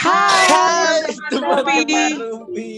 [0.00, 1.76] Hai, teman-teman
[2.16, 2.72] Rumpi.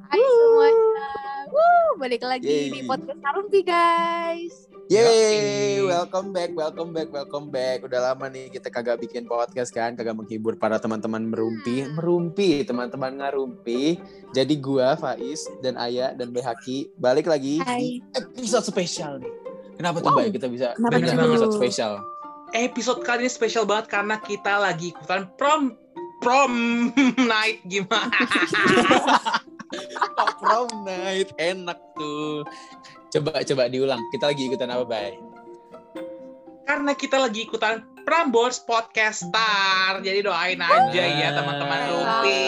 [0.00, 1.08] Hai semuanya.
[1.52, 2.72] Wuh, balik lagi Yeay.
[2.72, 4.64] di podcast Harumpi guys.
[4.88, 7.84] Yeay, welcome back, welcome back, welcome back.
[7.84, 12.00] Udah lama nih kita kagak bikin podcast kan, kagak menghibur para teman-teman merumpi, Hmm.
[12.00, 14.00] merumpi, teman-teman ngarumpi.
[14.32, 17.76] Jadi gua, Faiz dan Aya dan Behaki balik lagi Hai.
[17.76, 19.32] di episode spesial nih.
[19.76, 20.24] Kenapa tuh, Wow.
[20.24, 20.32] Bay?
[20.32, 22.13] Kita bisa Kenapa bikin episode spesial.
[22.54, 25.74] Episode kali ini spesial banget karena kita lagi ikutan prom
[26.22, 26.54] prom
[27.30, 28.14] night gimana?
[30.38, 32.46] Prom night, enak tuh.
[33.10, 33.98] Coba coba diulang.
[34.14, 35.18] Kita lagi ikutan apa, Bay?
[36.64, 40.00] karena kita lagi ikutan Prambors Podcast Star.
[40.00, 41.92] Jadi doain aja ya teman-teman Wow.
[41.92, 42.44] Rumpi.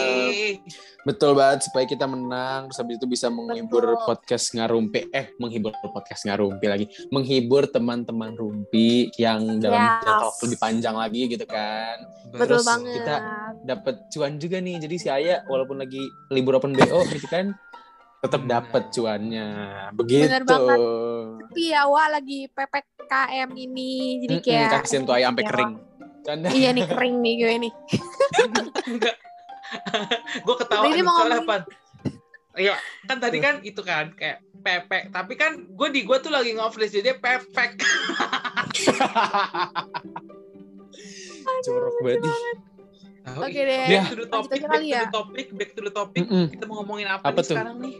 [1.06, 4.02] Betul banget supaya kita menang terus habis itu bisa menghibur Betul.
[4.04, 10.02] podcast ngarumpi eh menghibur podcast ngarumpi lagi menghibur teman-teman rumpi yang dalam Yes.
[10.02, 12.92] jangka waktu lebih panjang lagi gitu kan Betul Terus banget.
[12.98, 13.14] kita
[13.62, 17.54] dapat cuan juga nih jadi si Aya walaupun lagi libur open BO gitu kan
[18.18, 18.66] tetap Benar.
[18.66, 19.48] dapat cuannya
[19.92, 20.78] begitu Bener banget.
[21.46, 25.50] Tapi ya wah lagi PPKM ini jadi kayak kasihan tuh Aya sampai Ya.
[25.54, 25.72] kering
[26.20, 26.48] Canda.
[26.50, 27.72] Iya nih kering nih gue nih.
[28.90, 29.14] Enggak.
[30.46, 31.56] gue ketawa Ini soalnya apa?
[32.56, 32.74] Iya,
[33.04, 36.88] kan tadi kan itu kan kayak pepek, tapi kan gue di gue tuh lagi ngoflis
[36.88, 37.76] jadi pepek.
[41.64, 42.56] jorok banget.
[43.26, 43.84] Oke deh.
[43.90, 44.02] Ya.
[44.06, 45.02] Back to the Lanjut topic, back kali to ya.
[45.02, 46.20] the topic, back to the topic.
[46.22, 46.46] Mm-mm.
[46.48, 47.56] Kita mau ngomongin apa, Apa nih tuh?
[47.58, 47.96] sekarang nih?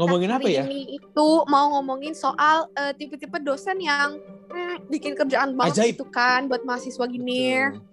[0.00, 4.16] ngomongin Nah, apa ya Ini itu mau ngomongin soal eh, tipe-tipe dosen yang
[4.48, 5.92] hmm, bikin kerjaan banget Ajaib.
[5.98, 7.52] gitu kan buat mahasiswa gini.
[7.68, 7.89] betul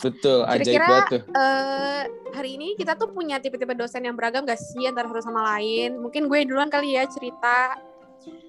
[0.00, 4.56] ajaib Kira-kira- banget tuh eh hari ini kita tuh punya tipe-tipe dosen yang beragam gak
[4.56, 5.98] sih antara satu sama lain?
[5.98, 7.76] Mungkin gue duluan kali ya cerita.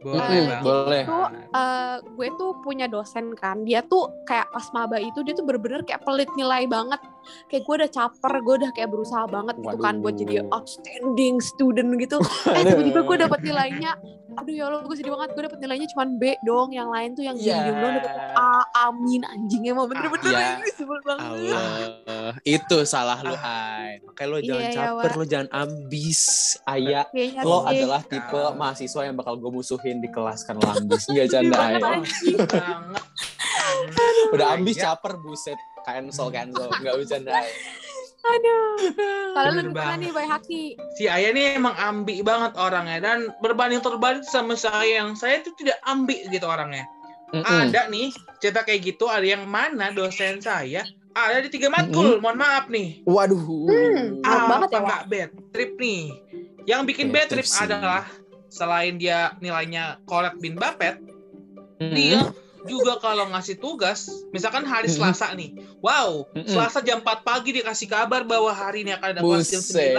[0.04, 0.62] Boleh, banget.
[0.62, 1.04] boleh.
[1.08, 1.20] Itu
[1.54, 3.64] eh gue tuh punya dosen kan.
[3.64, 7.00] Dia tuh kayak pas maba itu dia tuh bener-bener kayak pelit nilai banget.
[7.48, 10.56] Kayak gue udah caper, gue udah kayak berusaha banget gitu kan buat jadi Waduh.
[10.58, 12.18] outstanding student gitu.
[12.52, 13.92] Eh tiba-tiba gue dapet nilainya,
[14.42, 15.30] aduh ya Allah gue sedih banget.
[15.32, 16.70] Gue dapet nilainya cuma B dong.
[16.72, 17.46] Yang lain tuh yang Iya.
[17.62, 18.50] diem-diem doang dapet A,
[18.84, 20.48] amin anjing emang bener-bener Iya.
[20.58, 21.30] ini sebel banget.
[21.54, 24.02] Allah, itu salah lu, Ay.
[24.02, 25.16] Makanya lo jangan Iya, ya, caper, Wak.
[25.16, 26.22] lo jangan ambis,
[26.64, 27.02] Aya.
[27.08, 27.70] Kayaknya Lo sih.
[27.72, 28.52] adalah tipe Kau.
[28.54, 31.04] mahasiswa yang bakal gue musuhin di kelas karena lo ambis.
[31.06, 31.74] Enggak canda, Ay.
[31.78, 32.10] banget.
[34.32, 35.60] Udah ambis Ya, caper, buset.
[35.82, 36.70] Cancel, cancel.
[36.72, 37.32] Enggak bercanda.
[38.22, 38.94] Aduh.
[39.34, 40.64] Kalau lu gimana nih, Bay Haki?
[40.94, 45.50] si Ayah ini emang ambi banget orangnya dan berbanding terbalik sama saya yang saya itu
[45.58, 46.86] tidak ambi gitu orangnya.
[47.32, 47.48] Mm-mm.
[47.48, 48.12] Ada nih
[48.44, 50.84] cerita kayak gitu ada yang mana dosen saya
[51.16, 52.20] ada di tiga matkul.
[52.24, 53.04] Mohon maaf nih.
[53.08, 53.40] Waduh.
[53.68, 54.20] Hmm.
[54.24, 56.04] Maaf banget ya, Apa nggak bad trip nih?
[56.70, 58.04] Yang bikin Bad bad trip adalah
[58.52, 61.00] selain dia nilainya kolek bin bapet,
[61.80, 61.96] Mm-mm.
[61.96, 62.20] dia
[62.64, 64.88] juga kalau ngasih tugas, misalkan hari.
[64.88, 65.50] Selasa nih,
[65.80, 66.26] wow.
[66.44, 69.96] Selasa jam 4 pagi dikasih kabar bahwa hari ini akan ada kelas jam 9, Buset.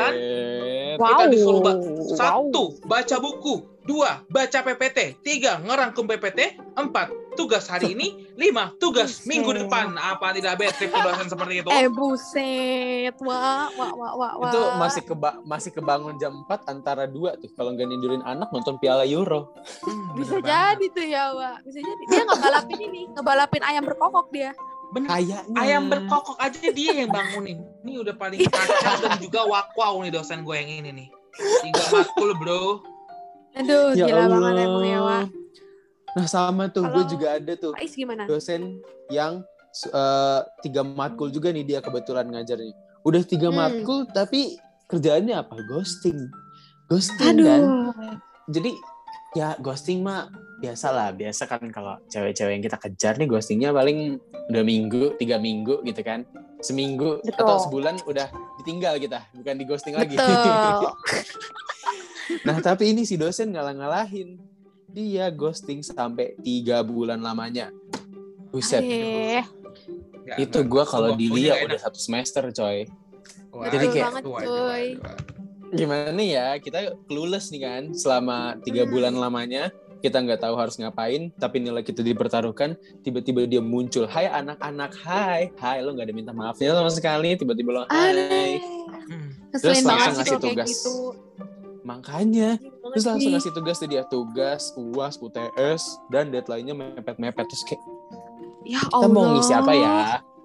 [0.95, 2.13] Kita disuruh ba- Wow.
[2.13, 3.55] Satu, baca buku.
[3.83, 5.19] Dua, baca PPT.
[5.21, 6.55] Tiga, ngerangkum PPT.
[6.73, 8.09] Empat, tugas hari ini.
[8.33, 9.29] Lima, tugas Buset.
[9.29, 9.93] minggu depan.
[9.93, 11.69] Apa tidak bad trip dosen seperti itu?
[11.69, 14.49] Eh buset, wah, wah, wah, wah, wah.
[14.49, 18.77] Itu masih keba masih kebangun jam 4 antara dua tuh kalau nggak nindurin anak nonton
[18.77, 19.53] Piala Euro.
[19.83, 21.57] Hmm, bisa bener jadi tuh ya, Wak.
[21.63, 22.03] Bisa jadi.
[22.09, 24.51] Dia ngebalapin ini, ngebalapin ayam berkokok dia.
[24.51, 24.71] banget.
[24.93, 25.09] Bener.
[25.09, 27.59] Kayaknya Ayam berkokok aja dia yang bangunin.
[27.81, 31.09] Ini udah paling kacau dan juga wakwau nih dosen gue yang ini nih.
[31.63, 32.85] Tiga matkul bro.
[33.53, 34.65] Aduh, Ya gila banget Allah.
[34.65, 35.27] emang ya, Wak.
[36.13, 38.29] Nah sama tuh, gue juga ada tuh Ais gimana?
[38.29, 39.41] dosen yang
[39.73, 42.77] eh, tiga matkul juga nih dia kebetulan ngajarnya.
[43.03, 43.57] Udah tiga Hmm.
[43.57, 45.57] matkul tapi kerjaannya apa?
[45.65, 46.29] Ghosting.
[46.87, 47.61] Ghosting kan.
[47.65, 48.13] Aduh.
[48.47, 48.77] Jadi
[49.33, 50.29] ya ghosting mah
[50.61, 51.09] biasa lah.
[51.11, 54.21] Biasa kan kalau cewek-cewek yang kita kejar nih ghostingnya paling
[54.53, 56.29] udah minggu, tiga minggu gitu kan.
[56.61, 57.41] Seminggu Betul.
[57.41, 58.29] atau sebulan udah
[58.61, 60.15] ditinggal kita, bukan di ghosting lagi.
[60.15, 60.93] Betul.
[62.47, 64.52] nah tapi ini si dosen ngalah-ngalahin.
[64.93, 67.73] Dia ghosting sampai tiga bulan lamanya.
[68.49, 68.81] Buset.
[68.81, 69.41] Eh,
[70.39, 72.87] itu gue kalau Gua di punya Lia nggak udah satu semester coy
[73.51, 74.71] Wah, Jadi kayak- banget, waduh.
[75.73, 78.93] gimana nih ya kita clueless nih kan selama tiga Hmm.
[78.93, 79.69] bulan lamanya
[79.99, 85.49] kita nggak tahu harus ngapain tapi nilai kita dipertaruhkan tiba-tiba dia muncul hai anak-anak hai
[85.55, 88.53] hai lo nggak ada minta maafnya sama sekali tiba-tiba lo hai Aneh.
[89.03, 89.29] Hmm.
[89.55, 90.69] Terus banget langsung sih ngasih tugas.
[90.71, 90.95] gitu.
[91.83, 92.51] makanya
[92.93, 93.35] Gila terus langsung sih.
[93.35, 97.81] ngasih tugas tuh dia tugas uas UTS dan deadline-nya mepet-mepet terus kayak
[98.63, 99.09] Ya kita Allah.
[99.09, 99.95] mau ngisi apa ya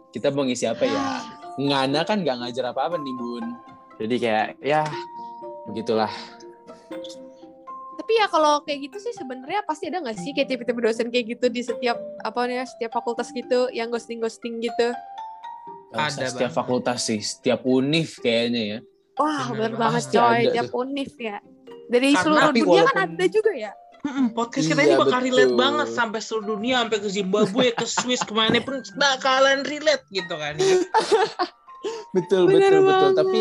[0.10, 1.04] kita mau ngisi apa ya
[1.56, 3.46] ngana kan nggak ngajar apa-apa nih bun
[3.98, 4.82] jadi kayak ya
[5.66, 6.10] begitulah
[7.98, 11.36] Tapi ya kalau kayak gitu sih sebenarnya pasti ada nggak sih kayak tipe-tipe dosen kayak
[11.36, 14.96] gitu di setiap apa nih setiap fakultas gitu yang ghosting ghosting gitu.
[15.92, 16.56] Ada setiap banget.
[16.56, 18.80] fakultas sih, setiap univ kayaknya ya.
[19.18, 21.38] Wah, Bener bener banget coy, tiap univ ya.
[21.88, 23.72] Dari Karena- seluruh dunia kan walaupun- ada juga ya.
[23.98, 25.60] Mm-mm, podcast kita Iya, ini bakal relate betul.
[25.60, 30.32] banget sampai seluruh dunia, sampai ke Zimbabwe, ke Swiss, ke mana pun bakalan relate gitu
[30.32, 30.54] kan.
[32.10, 32.84] Betul, Bener betul, betul.
[32.84, 33.16] banget.
[33.16, 33.40] Tapi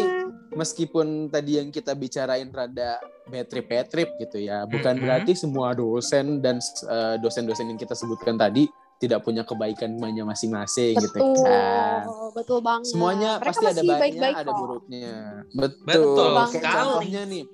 [0.55, 5.03] meskipun tadi yang kita bicarain rada bad trip, bad trip gitu ya, bukan Mhm.
[5.03, 11.13] berarti semua dosen dan eh, dosen-dosen yang kita sebutkan tadi tidak punya kebaikannya masing-masing gitu
[11.13, 12.05] betul, kan.
[12.33, 12.87] betul banget.
[12.89, 15.15] Semuanya Mereka pasti ada baiknya, baik-baik ada buruknya.
[15.51, 15.85] Betul.
[15.85, 16.77] Betul Kayak sekali.
[16.79, 17.45] contohnya nih.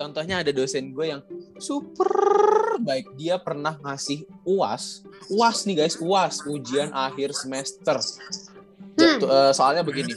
[0.00, 1.20] Contohnya ada dosen gue yang
[1.60, 2.08] super
[2.80, 3.20] baik.
[3.20, 5.04] Dia pernah ngasih UAS.
[5.28, 8.00] UAS nih guys, UAS, ujian akhir semester.
[8.96, 10.16] Jatu- eh, soalnya begini.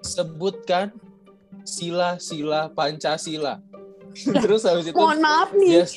[0.00, 0.88] Sebutkan
[1.68, 3.60] sila-sila Pancasila.
[4.40, 5.70] Terus habis itu Mohon maaf nih.
[5.76, 5.92] Yes.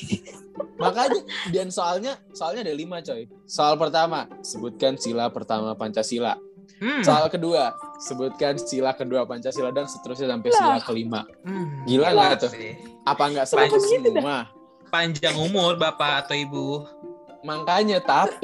[0.76, 1.20] Makanya
[1.56, 3.24] dan soalnya soalnya ada lima coy.
[3.48, 6.36] Soal pertama sebutkan sila pertama Pancasila.
[6.76, 11.22] Hmm, Soal kedua sebutkan sila kedua Pancasila dan seterusnya sampai sila kelima.
[11.44, 12.50] hmm, Gila nggak tuh?
[12.52, 12.72] sih.
[13.04, 14.20] Apa nggak gitu dah?
[14.20, 14.38] semua?
[14.92, 16.66] Panjang umur Bapak atau Ibu.
[17.46, 18.42] Makanya tapi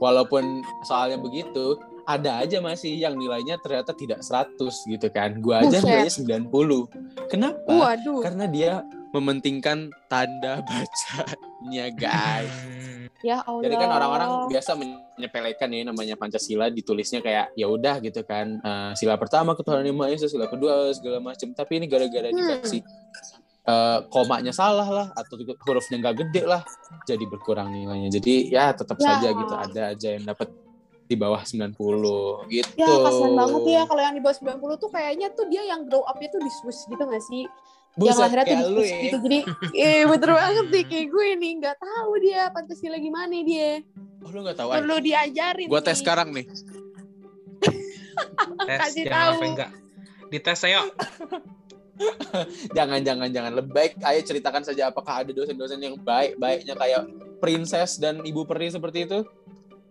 [0.00, 5.38] walaupun soalnya begitu ada aja masih yang nilainya ternyata tidak 100 gitu kan.
[5.38, 5.86] Gua aja Buset.
[5.86, 6.88] nilainya 90.
[7.28, 7.70] Kenapa?
[7.70, 8.20] Waduh.
[8.20, 8.72] Karena dia
[9.10, 12.52] mementingkan tanda bacanya guys.
[13.22, 13.62] Ya Allah.
[13.62, 18.90] Jadi kan orang-orang biasa menyepelekan ya namanya Pancasila ditulisnya kayak ya udah gitu kan eh,
[18.94, 22.38] sila pertama ketuhanan yang maha esa sila kedua segala macam tapi ini gara-gara Hmm.
[22.58, 22.82] dikasih
[23.62, 26.66] eh, komanya salah lah atau hurufnya nggak gede lah
[27.06, 29.06] jadi berkurang nilainya jadi ya tetap Ya.
[29.14, 30.50] saja gitu ada aja yang dapat
[31.12, 31.76] di bawah 90
[32.48, 32.72] gitu.
[32.80, 36.00] Ya kasihan banget ya kalau yang di bawah 90 tuh kayaknya tuh dia yang grow
[36.02, 37.44] up-nya tuh di Swiss gitu gak sih?
[37.92, 38.98] yang Buset, lahirnya tuh di Swiss ya.
[39.04, 39.16] gitu.
[39.20, 39.38] Jadi
[39.76, 43.70] eh bener banget nih kayak gue nih nggak tahu dia Pancasila gimana dia.
[44.24, 44.68] Oh, lu nggak tahu?
[44.72, 45.66] Perlu diajarin.
[45.68, 46.00] Gua tes nih.
[46.00, 46.46] sekarang nih.
[48.68, 49.40] tes Kasih jangan tahu.
[49.52, 49.70] enggak.
[50.32, 50.82] Dites ayo.
[52.72, 57.06] Jangan jangan jangan lebih baik ayo ceritakan saja apakah ada dosen-dosen yang baik baiknya kayak
[57.38, 59.22] princess dan ibu peri seperti itu?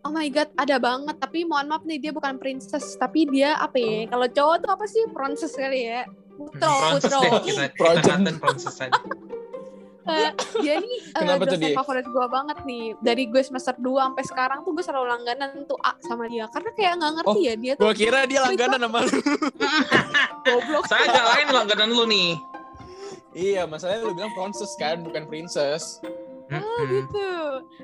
[0.01, 1.15] Oh my god, ada banget.
[1.17, 4.09] Tapi mohon maaf nih, dia bukan princess, tapi dia apa ya?
[4.09, 5.03] Kalau cowok tuh apa sih?
[5.07, 6.01] Princess kali ya.
[6.33, 7.19] Putro, Proses putro.
[7.21, 8.05] deh kita kita Project.
[8.09, 9.01] katain proses aja.
[10.01, 10.33] Eh,
[10.65, 10.99] dia nih
[11.37, 11.77] dosen dia?
[11.77, 12.97] favorit gue banget nih.
[12.97, 16.49] Dari gue semester 2 sampai sekarang tuh gue selalu langganan tuh A sama dia.
[16.49, 19.13] Karena kayak nggak ngerti Oh, ya, dia tuh Gua kira dia langganan sama lu.
[20.49, 20.83] goblok.
[20.89, 22.29] Saya agak lain langganan lu nih.
[23.31, 26.01] iya, masalahnya lu bilang princess kan, bukan princess.
[26.53, 27.29] Oh gitu.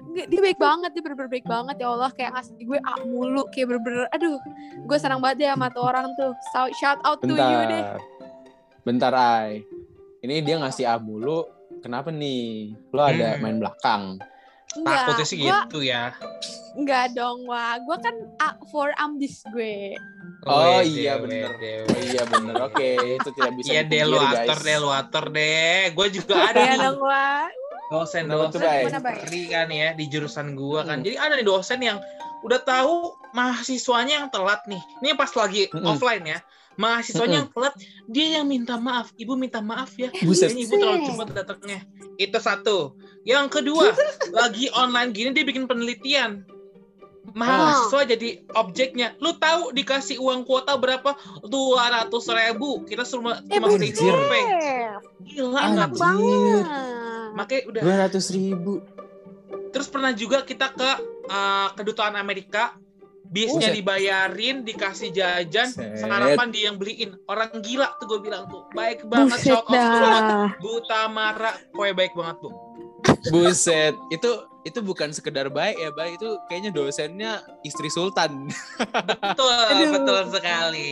[0.07, 2.11] Nggak, dia baik banget, dia bener-bener baik banget ya Allah.
[2.11, 4.35] Kayak ngasih gue A mulu, kayak bener-bener, aduh.
[4.83, 6.35] Gue senang banget deh sama tuh orang tuh.
[6.51, 7.79] So, shout out to you deh.
[7.79, 7.99] Bentar.
[8.83, 9.63] Bentar, Ay.
[10.19, 11.47] Ini dia ngasih A mulu.
[11.77, 12.73] Kenapa nih?
[12.89, 13.41] Lo ada Hmm.
[13.41, 14.03] main belakang.
[14.75, 16.11] Enggak, Takutnya sih gua, gitu ya.
[16.75, 17.79] enggak dong, wah.
[17.79, 19.95] Gue kan A for ambis gue.
[20.43, 21.49] Oh, Wede, iya, bener.
[21.87, 22.89] Oh iya bener, oke.
[23.15, 24.65] Itu tidak bisa Iya deh lu dipungkiri, atur guys.
[24.65, 25.79] deh lu atur deh.
[25.91, 27.47] Gue juga ada Ya nih dong, wah.
[28.59, 28.83] Bay?
[28.83, 29.17] Gimana, Bay?
[29.23, 30.99] peri kan ya di jurusan gua kan.
[30.99, 31.05] Hmm.
[31.07, 31.97] Jadi ada nih dosen yang
[32.43, 34.81] udah tahu mahasiswanya yang telat nih.
[35.03, 35.87] Ini pas lagi Mm-mm.
[35.87, 36.39] offline ya.
[36.77, 37.73] Mahasiswanya yang telat,
[38.05, 39.09] dia yang minta maaf.
[39.17, 40.13] Ibu minta maaf ya.
[40.21, 40.53] Buset.
[40.53, 41.79] Kayaknya ibu terlalu cepat datangnya.
[42.21, 42.77] Itu satu.
[43.25, 43.97] Yang kedua,
[44.37, 46.45] lagi online gini dia bikin penelitian.
[47.35, 49.15] Mahasiswa jadi objeknya.
[49.19, 51.15] Lu tahu dikasih uang kuota berapa?
[51.43, 52.87] 200 ribu.
[52.87, 54.43] Kita cuma Eh, cuma survei.
[55.27, 55.89] Gila Enak nggak?
[55.99, 56.65] Banget.
[57.35, 58.73] Makanya udah Dua ratus ribu.
[59.75, 60.91] Terus pernah juga kita ke
[61.27, 62.73] uh, kedutaan Amerika,
[63.27, 63.75] bisnya Buset.
[63.75, 65.99] dibayarin, dikasih jajan, Set.
[65.99, 67.19] sarapan dia yang beliin.
[67.27, 72.13] Orang gila tuh gue bilang tuh, baik banget, Buset shout out tuh Tamara, pokoknya baik
[72.15, 72.49] banget bu.
[73.29, 74.31] Buset, itu
[74.67, 77.31] itu bukan sekedar baik ya, baik itu kayaknya dosennya
[77.63, 78.51] istri sultan.
[79.23, 79.89] Betul, Aduh.
[79.95, 80.91] betul sekali.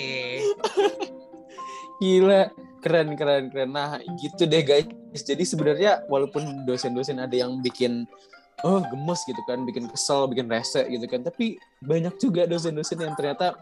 [2.00, 3.70] Gila, keren keren keren.
[3.75, 4.88] Nah, gitu deh guys.
[5.24, 8.08] Jadi sebenarnya walaupun dosen-dosen ada yang bikin
[8.63, 13.15] oh gemes gitu kan, bikin kesel, bikin rese gitu kan, tapi banyak juga dosen-dosen yang
[13.20, 13.53] ternyata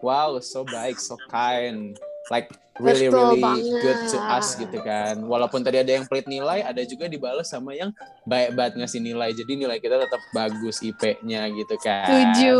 [0.00, 2.00] wow, so baik, so kind.
[2.28, 4.38] Like really Betul really good to banget.
[4.38, 5.14] us gitu kan.
[5.24, 7.90] Walaupun tadi ada yang pelit nilai, ada juga dibalas sama yang
[8.28, 9.34] baik banget ngasih nilai.
[9.34, 12.06] Jadi nilai kita tetap bagus IP-nya gitu kan.
[12.06, 12.58] Setuju,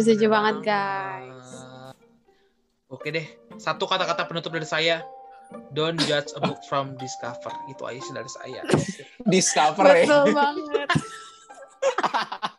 [0.00, 1.48] setuju banget guys.
[2.92, 5.00] Oke deh, satu kata-kata penutup dari saya.
[5.76, 7.52] Don't judge a book from discover.
[7.68, 8.60] Itu aja sih dari saya.
[9.32, 10.04] Discover ya.
[10.08, 10.88] Betul banget.